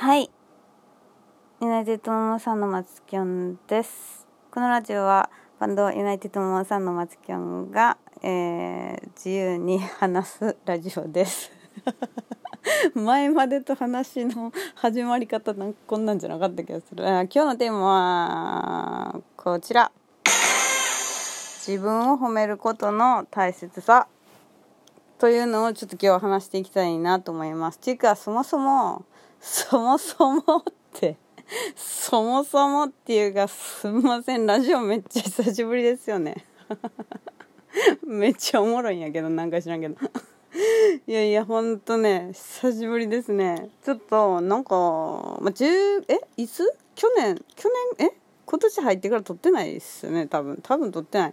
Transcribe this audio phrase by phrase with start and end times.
[0.00, 0.30] はい。
[1.60, 4.28] ユナイテッドモモさんの松きょんです。
[4.52, 5.28] このラジオは
[5.58, 11.50] バンドユナイテッドモモさんの松きょんが、えー自由に話すラジオです。
[12.94, 17.04] 前までと話の始まり方なんかこんなんじゃなかった気がする。
[17.04, 19.90] 今日のテーマはこちら。
[21.66, 24.06] 自分を褒めることの大切さ
[25.18, 27.78] というのをちょっと今日は話していきたいなと思います。
[27.78, 29.04] っていうかそもそも
[29.40, 31.16] そもそもって
[31.74, 36.44] そもそもっていうかすみませんラジオめっちゃ久しぶりですよね。
[38.04, 39.96] めっちゃおもろいんやけどなんか知らんけど。
[41.06, 43.70] いやいやほんとね久しぶりですね。
[43.84, 44.74] ちょっとなんか、
[45.40, 46.70] まあ、10えいつ？
[46.94, 48.16] 去年去年え？
[48.44, 51.32] 今年入ってから撮ってないっすよね多分多分撮ってない。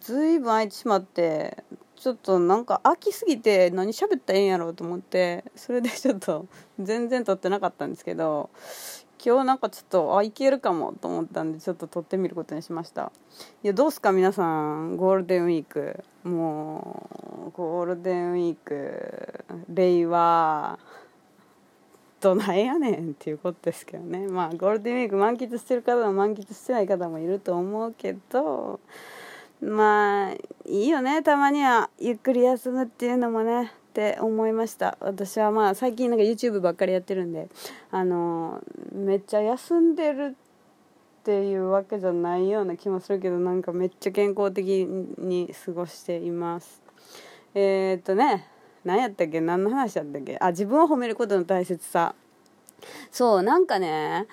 [0.00, 1.62] ずいぶん空いてしまって
[2.00, 6.46] ちょっとなんか飽きすぎて何喋ったらええんやろうと思ってそれでちょっと
[6.78, 8.50] 全然撮ってなかったんですけど
[9.24, 13.10] 今日なんかちょっとあいけるかもと思ったんでちょっと撮ってみることにしました。
[13.64, 14.44] いやどうすか皆さ
[14.76, 16.04] んゴールデンウィーク。
[16.22, 17.08] も
[17.48, 20.78] うゴールデンウィーク令和
[22.20, 24.28] どないやねんっていうことですけどね。
[24.28, 28.78] まあゴールデンウィーク満喫してる方も満喫してない方もいると思うけど
[29.60, 30.32] まあ
[30.66, 31.22] いいよね。
[31.22, 33.72] たまにはゆっくり休むっていうのもね。
[33.88, 34.96] って思いました。
[35.00, 37.48] 私はまあ最近なんか YouTube ばっかりやってるんで。
[37.90, 44.86] あのめっちゃ休んでるっていうわけじゃないような気もするけどなんかめっちゃ健康的
[45.18, 46.80] に過ごしています。
[47.54, 48.46] えー、っとね
[48.84, 49.40] 何やったっけ？
[49.40, 50.38] 何の話だったっけ？
[50.40, 52.14] あ自分を褒めることの大切さ。
[53.10, 54.28] そうなんかね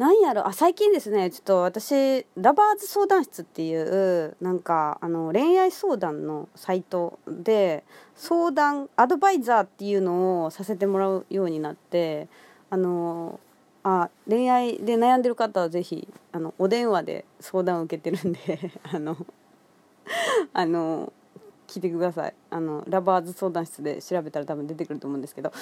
[0.00, 0.48] なんやろ？
[0.48, 1.30] あ最近ですね。
[1.30, 7.84] ちょっと私ラバーズ相談室っていうなんかあの恋愛相談のサイトで
[8.14, 12.28] 相談アドバイザーっていうのをさせてもらうようになって
[12.70, 13.40] あの
[13.82, 19.18] あ恋愛で悩んでる方はぜひあのお電話で相談を受けてるんで あの
[20.54, 21.12] あの
[21.68, 22.34] 聞いてください。
[22.48, 25.52] あのラバーズ相談室で調べたら多分出てくると思うんですけど。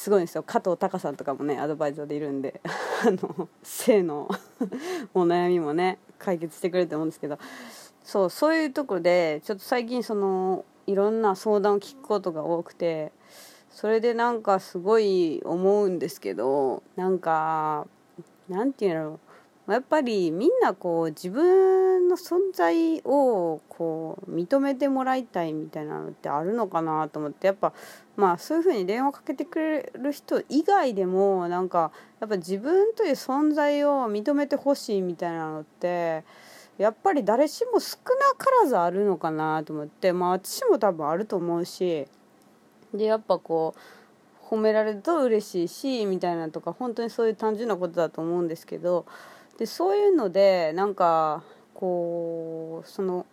[0.00, 0.42] すごいんですよ。
[0.42, 2.62] 加藤隆さんとかもねアドバイザーでいるんで。
[3.06, 4.30] あの性の
[5.12, 7.38] お悩みもね解決してくれると思うんですけど。
[8.02, 13.12] そうそういうとこでちょっと最近そのいろんな相談を聞くことが多くて
[13.68, 17.86] それでなんかすごい思うんですけどなんか
[18.48, 19.20] なんていうの
[19.72, 27.72] やっぱりみんなこう自分の存在をこう認めてもらいたいみたいなのってあるのかなと思ってやっぱ
[28.16, 36.24] まあそういうふうに電話かけてくれる人以外でもなんかやっぱ自分という存在を認めてほしいみたいなのって
[36.78, 42.06] やっぱり誰しも少なからずあるのかなと思ってまあ私も多分あると思うし
[42.92, 43.80] でやっぱこう
[44.54, 49.06] 褒められると嬉しいしみたいなとか本当にそういう単純なことだと思うんですけど
[49.60, 51.44] でそういうのでなんか
[51.74, 53.26] こうその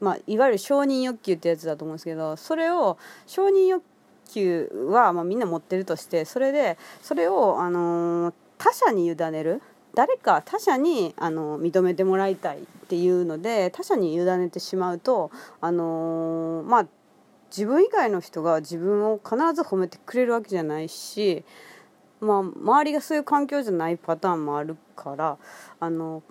[0.00, 2.96] まあいわゆる承認欲求ってやつだと思うんですけどそれを
[3.26, 3.84] 承認欲
[4.32, 9.60] 求は、まあ、みんな持ってるとしてそれでそれを、あの他者に委ねる
[9.94, 15.30] 誰か他者にあの認めてもらいたいっていうので他者に委ねてしまうと
[15.60, 16.86] あのまあ
[17.50, 21.44] 自分以外の人が自分を必ず褒めてくれるわけじゃないし、
[22.22, 25.38] まあ、周りがそういう環境じゃないパターンもあるから
[25.80, 26.22] あの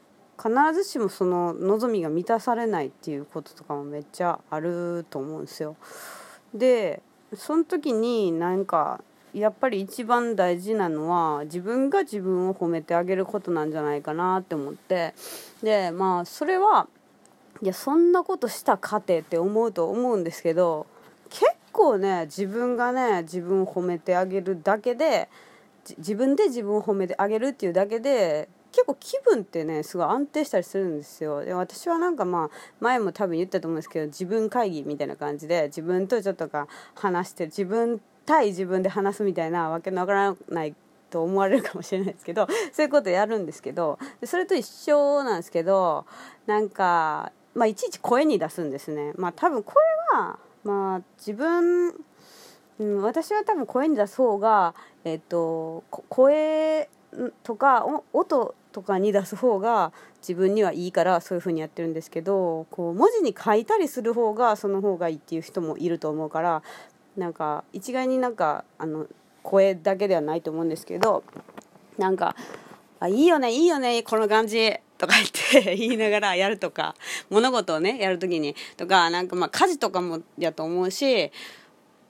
[0.42, 5.76] 必ずしもその望みが満たされないっていうこととかもめっちゃあると思うんですよ。
[6.54, 7.04] で
[7.36, 9.04] その時になんか
[9.34, 15.14] やっぱり一番大事なのは自分が自分を褒めてあげることなんじゃないかなって思って
[15.62, 16.88] でまあそれは
[17.62, 20.88] いやそんなことしたかてって思うと思うんですけど
[21.30, 25.30] 結構ね自分がね自分を褒めてあげるだけで
[25.98, 31.44] 自分で自分を褒めてあげるっていうだけで結構気分ってねすごい安定したりするんですよ。
[31.44, 32.50] で私はなんかまあ
[32.80, 40.76] 前も多分言ったと思うんですけど自分会議みたいな感じで自分とちょっとか話して自分対自分で話すみたいなわけのわからない
[41.10, 46.06] と思われるかもしれないですけどそういうことやるんですけどそれと一緒なんですけど
[46.46, 49.12] なんかまあいちいち声に出すんですね。
[49.18, 49.74] まあ多分こ
[50.14, 51.94] れはまあ自分
[52.82, 54.74] うん、私は多分声に出す方が、
[55.04, 56.90] えっと、声
[57.44, 66.64] とか音とかに出す方が自分にはいいからそういう風にやってるんですけどこう文字に書いたりする方がその方がいいっていう人もいると思うから
[67.16, 69.06] なんか一概になんかあの
[69.44, 71.24] 声だけではないと思うんですけど
[72.00, 72.36] なんか
[73.00, 76.96] 「あいいよねいいよねこの感じ」とか言って 言いながらやるとか
[77.30, 81.32] 物事をねやる時にとかなんかまあ家事とかもやと思うし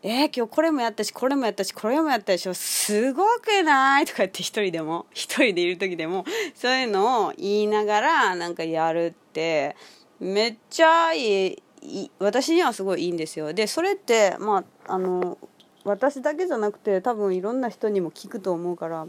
[0.03, 4.05] えー、今日これもやったしこれもやったしこれもやったでしょすごくない？
[4.05, 6.25] とか言って一人でも一人でいる時でも
[6.55, 9.75] そういうのを言いながらなんかやるって
[10.19, 11.53] めっちゃい
[11.83, 13.53] い私にはすごいいいんですよ。
[13.53, 15.37] でそれってまああの
[15.83, 19.05] 私だけじゃなくて多分いろんな人にも聞くと思うから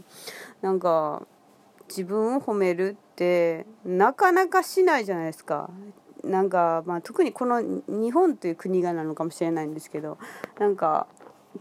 [0.61, 1.23] なんか
[1.89, 5.71] 自分を褒めるってなかなかしないじゃないですか。
[6.23, 10.17] なんか、まあ、特にこの日本という国がなのかもしれないんですけど
[10.59, 11.07] なんか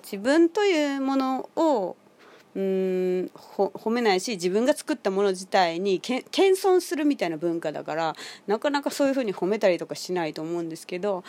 [0.03, 1.97] 自分というものを
[2.55, 8.15] うん褒めないし自分が作ったもの自体にけ謙遜するみたいな文化だから
[8.47, 11.25] なかなかそういうふうに褒めたりとかしないと思うんですけど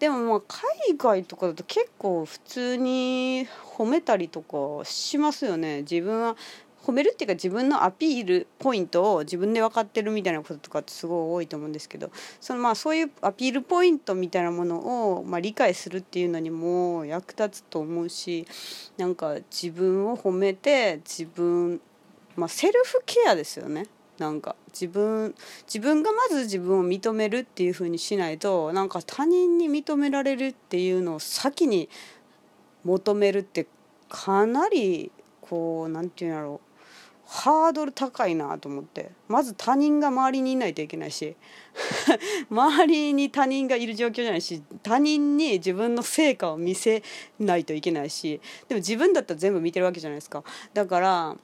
[0.00, 3.46] でもまあ海外とかだと結構普通に
[3.76, 5.82] 褒めたりとかしますよね。
[5.82, 6.36] 自分は
[6.84, 18.46] 褒めるっていうか自分のアピールポイントを自分で分かってるみたいなこととかってすごい多いと思うんですけどそのまあそういうアピールポイントみたいなものをまあ理解するっていうのにも役立つと思うし
[18.96, 21.80] なんか自分を褒めて自分
[22.34, 23.86] まあセルフケアですよね。
[24.18, 25.34] なんか自分
[25.66, 31.88] 自分がまず自分を認めるっていう風にしないとなんか他人に認められるっていうのを先に
[32.84, 33.66] 求めるって
[34.08, 36.71] かなりこう何て言うんやろう
[37.34, 39.10] ハードル高いなと思って。
[39.26, 41.34] まず他人が周りにいないといけないし。
[42.50, 47.02] 周りに他人がいる状況じゃないし他人に自分の成果を見せ
[47.40, 48.38] ないといけないし。
[48.68, 50.44] でも自分だったら全部見てるわけじゃないですか。
[50.74, 51.36] だから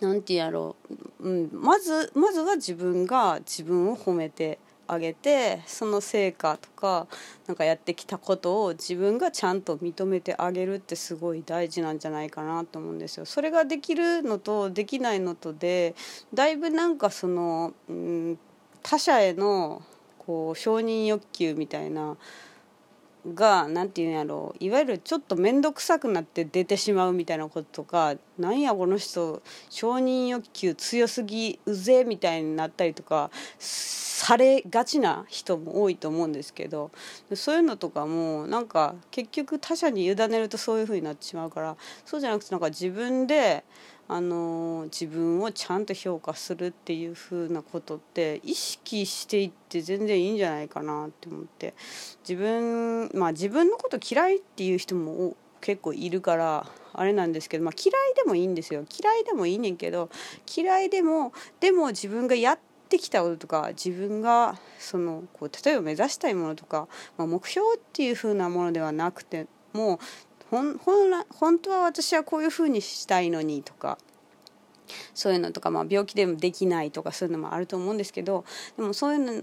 [0.00, 0.76] 何て言うやろ
[1.20, 7.06] う、うん、まずまずは自分が自分を褒めてあげてその成果とか
[7.46, 13.26] なんかやってきたことを自分がちゃんと認めてあげるってすごい大事なんじゃないかなと思うんですよ。
[13.26, 15.94] それができるのとできないのとで
[16.34, 18.38] だいぶなんかその、うん、
[18.82, 19.82] 他者への
[20.18, 22.16] こう承認欲求みたいな
[23.34, 36.90] が何て言うんやろういわゆるちょっと面倒くさくなって出てしまうみたいなこととかなんやこの人承認欲求強すぎうぜみたいになったりとかされがちな人も多いと思うんですけど
[37.34, 43.64] そういうのとかもなんか結局他者に委ねるとそういう風になってしまうからそうじゃなくてなんか自分で
[44.08, 51.74] あの自分をちゃんと評価するっていう風なことって意識していって全然いいんじゃないかなって思って。
[52.28, 58.84] 自分まあ自分のこと嫌いっていう人も結構いるからあれなんですけど、まあ、嫌いでもいいんですよ。
[58.88, 60.08] 嫌いでもいいねんけど
[60.56, 66.88] 嫌いでもでも自分がやってきたこととか自分がそのこう例えば目指したいものとか、
[67.18, 69.98] まあ、目標っていう風なものではなくても
[70.50, 73.98] 本本当は私はこういうふうにしたいのにとか
[75.14, 78.44] そういうのとか、まあ、病気でもできないとかそういうのもあると思うんですけど
[78.76, 79.42] でもそういう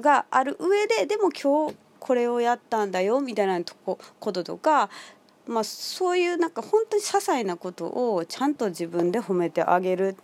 [0.00, 4.88] がある上ででも今日これをやったんだよみたいなとここととか、
[5.46, 10.16] まあ、そういうなんか本当に些細なことをちゃんと自分で褒めてあげる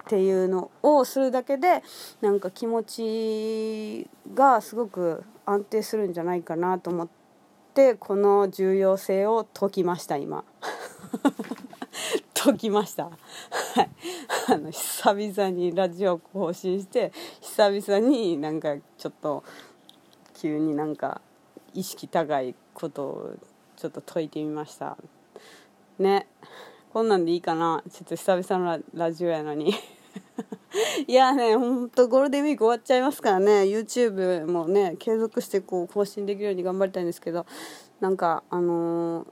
[0.00, 1.82] っていうのをするだけで
[2.20, 7.19] なんか気持ちがすごく安定するんじゃないかなと思って。
[7.70, 10.44] ってこの重要性を解きました今。
[12.34, 13.04] 解きました。
[13.04, 13.10] は
[13.82, 13.90] い。
[14.48, 19.44] あの久々にラジオ更新して久々になんかちょっと
[20.34, 21.20] 急になんか
[21.72, 23.34] 意識高いことを
[23.76, 24.96] ちょっと解いてみました。
[26.00, 26.26] ね。
[26.92, 27.84] こんなんでいいかな。
[27.88, 29.72] ちょっと久々のラジオやのに。
[31.06, 37.46] いやね、ほんとゴールデンウィーク終わっちゃいますからね、YouTube もね、継続してこう更新できるように頑張りたいんですけど、
[38.00, 39.26] なんか、あのー、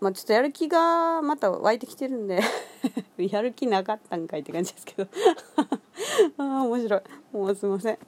[0.00, 2.40] まあ、ちょっとやる気がまた湧いてきてるんで
[3.18, 5.08] やる気なかったんかいって感じですけど
[6.38, 7.02] ああ、面白い。
[7.32, 7.98] もうすいません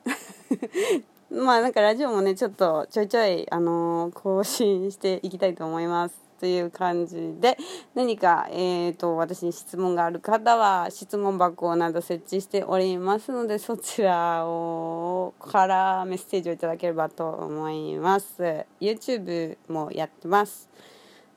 [1.30, 6.27] まあなんかラジオもね、ちょっとちょいちょい、あのー、更新していきたいと思います。
[6.38, 7.56] という感じで
[7.94, 18.66] 何か、えーと、私に質問がある方は質問箱など設置しておりますのでそちらをからメッセージをいただければと思います。
[18.80, 20.68] YouTube もやってます。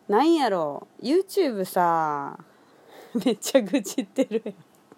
[0.07, 2.37] なんやろ YouTube さ
[3.25, 4.53] めっちゃ愚痴ってる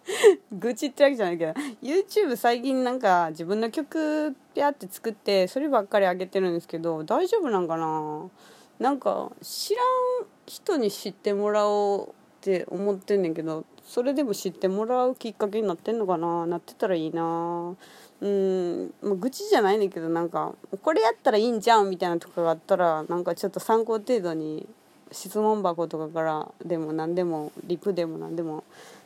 [0.52, 8.28] 愚痴ってわけじゃないけど YouTube 最近なんか自分の曲ピャって作ってそればっかり上げてるんですけど大丈夫なんかな？
[8.78, 16.46] なんか知らん人に知ってもらおうって思ってんねんけどそれでも知ってもらうきっかけになってんのかな？
[16.46, 17.74] なってたらいいな。
[18.20, 24.66] うんまあ、愚痴じゃないねんけどなんかこれやったらいいんじゃんみたいなとかがあったらなんかちょっと参考程度に
[25.12, 28.64] 質問箱とかからでも何でもリプでも何でも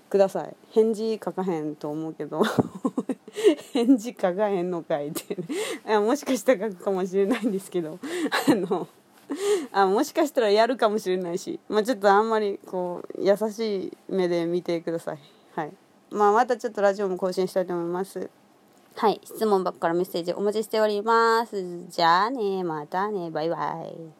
[0.08, 0.54] ください。
[0.70, 2.42] 返事書かへんと思うけど。
[3.72, 5.37] 返事書かへんのかいって、
[5.98, 7.98] もしかしたら書くかもしれないんですけど。
[8.48, 8.88] あの
[9.73, 15.18] あもしかしたらやるかもしれないし、まあ、ちょっとあんまりこう優しい目で見てください。
[15.54, 15.73] はい。
[16.11, 18.30] まあまたちょっとラジオも更新したいと思います。
[18.97, 19.20] はい。
[19.25, 21.87] 質問箱からメッセージお待ちしております。
[21.88, 22.64] じゃあね。
[22.64, 23.30] またね。
[23.30, 24.17] バイバイ。